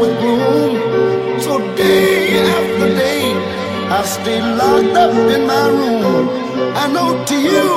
[0.00, 1.40] with gloom.
[1.40, 3.32] So day after day,
[3.98, 6.28] I stay locked up in my room.
[6.74, 7.68] I know to you,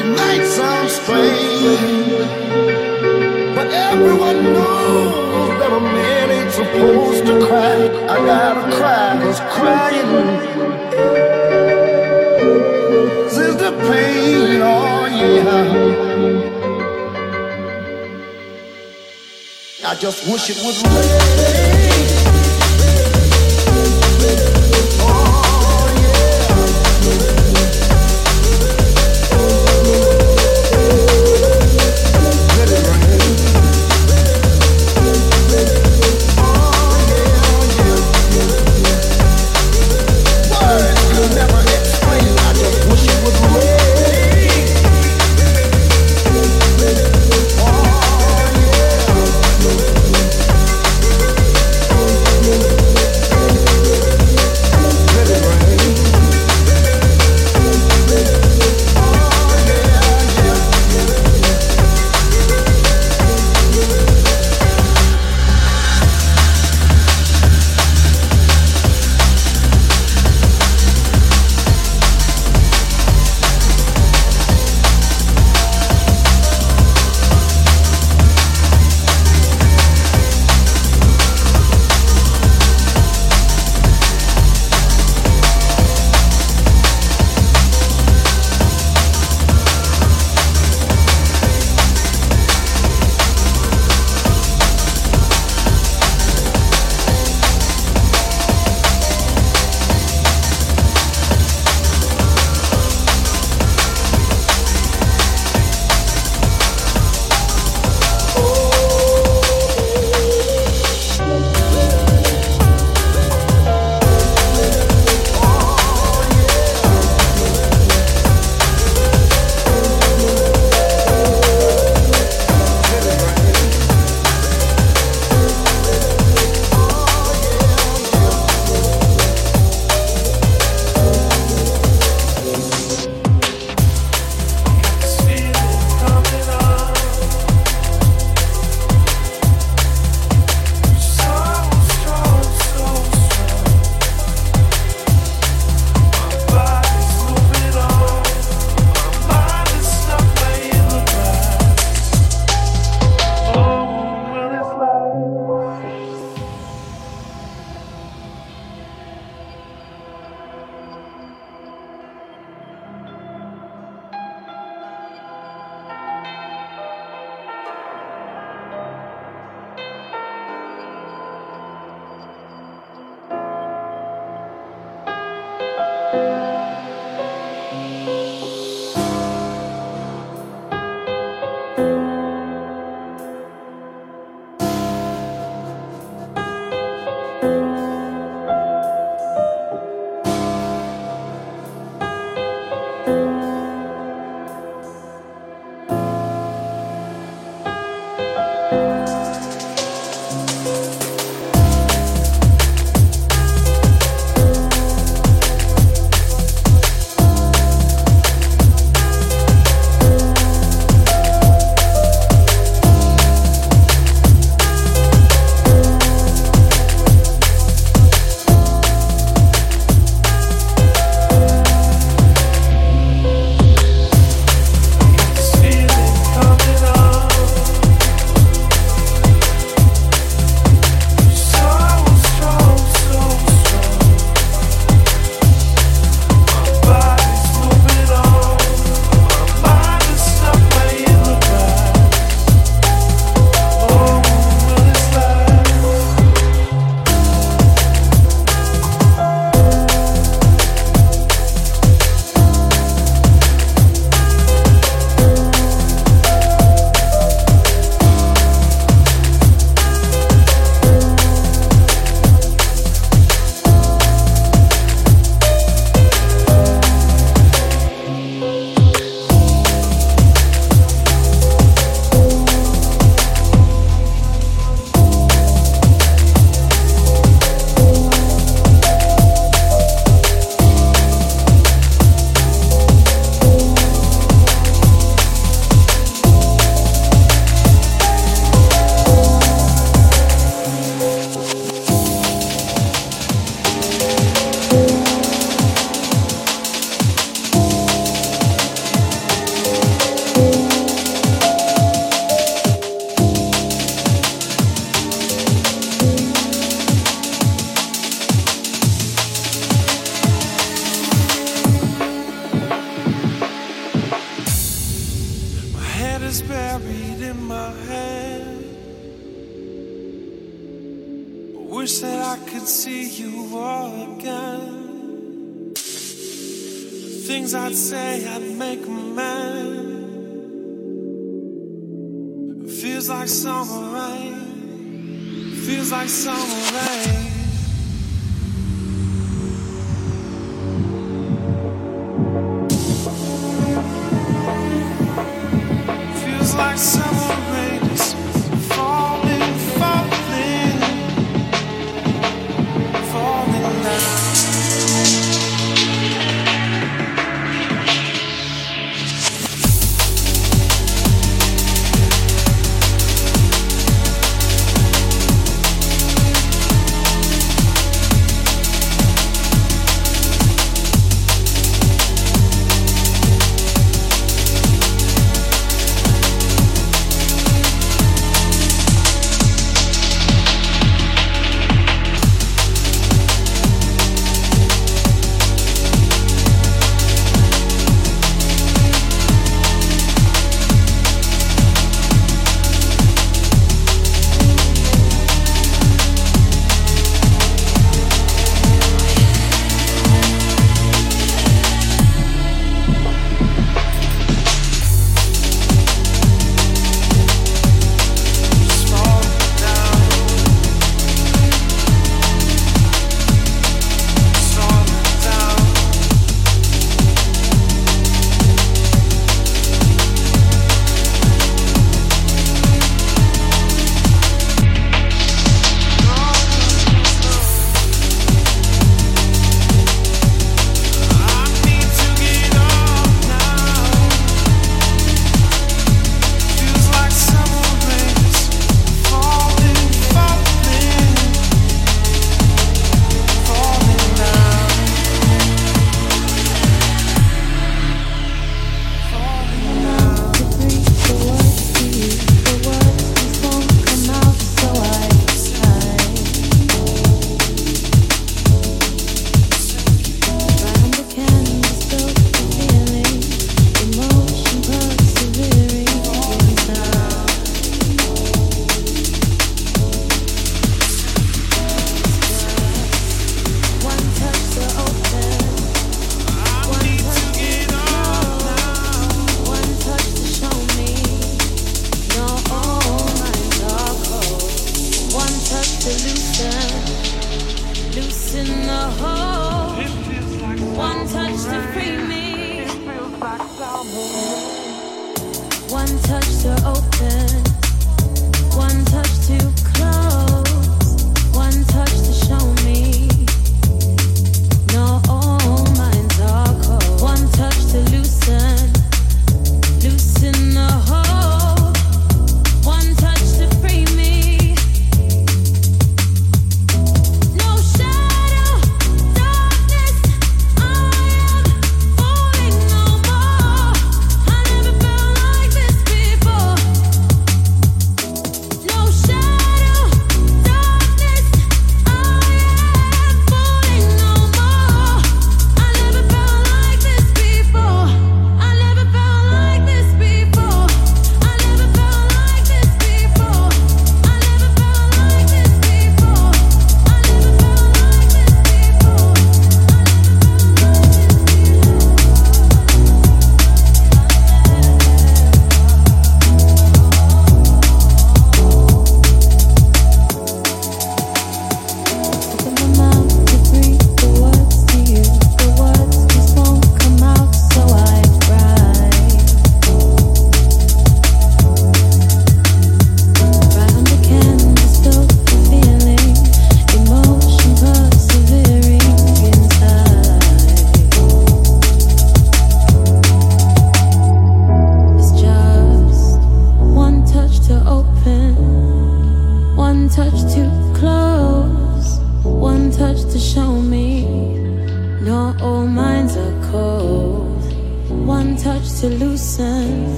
[0.00, 2.28] it might sound strange,
[3.54, 7.78] but everyone knows that a man ain't supposed to cry.
[8.14, 10.69] I gotta cry, cause crying
[19.90, 22.09] I just wish it was rain.